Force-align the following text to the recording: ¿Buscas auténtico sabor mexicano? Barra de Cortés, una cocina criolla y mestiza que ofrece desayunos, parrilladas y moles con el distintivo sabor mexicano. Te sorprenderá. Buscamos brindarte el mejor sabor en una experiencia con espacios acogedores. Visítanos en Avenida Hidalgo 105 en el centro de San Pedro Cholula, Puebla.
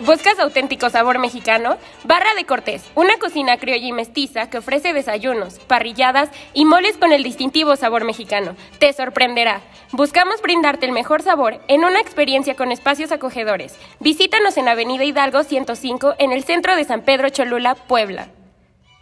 ¿Buscas 0.00 0.38
auténtico 0.38 0.90
sabor 0.90 1.18
mexicano? 1.18 1.76
Barra 2.04 2.32
de 2.36 2.44
Cortés, 2.44 2.84
una 2.94 3.16
cocina 3.18 3.56
criolla 3.56 3.84
y 3.84 3.92
mestiza 3.92 4.48
que 4.48 4.58
ofrece 4.58 4.92
desayunos, 4.92 5.58
parrilladas 5.58 6.30
y 6.54 6.64
moles 6.64 6.96
con 6.96 7.12
el 7.12 7.24
distintivo 7.24 7.74
sabor 7.74 8.04
mexicano. 8.04 8.54
Te 8.78 8.92
sorprenderá. 8.92 9.60
Buscamos 9.90 10.40
brindarte 10.40 10.86
el 10.86 10.92
mejor 10.92 11.22
sabor 11.22 11.60
en 11.66 11.84
una 11.84 11.98
experiencia 11.98 12.54
con 12.54 12.70
espacios 12.70 13.10
acogedores. 13.10 13.74
Visítanos 13.98 14.56
en 14.56 14.68
Avenida 14.68 15.02
Hidalgo 15.02 15.42
105 15.42 16.14
en 16.20 16.30
el 16.30 16.44
centro 16.44 16.76
de 16.76 16.84
San 16.84 17.02
Pedro 17.02 17.28
Cholula, 17.30 17.74
Puebla. 17.74 18.28